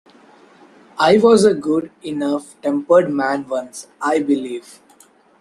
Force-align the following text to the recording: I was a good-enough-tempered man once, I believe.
I 0.97 1.19
was 1.19 1.45
a 1.45 1.53
good-enough-tempered 1.53 3.11
man 3.13 3.47
once, 3.47 3.85
I 4.01 4.17
believe. 4.17 4.79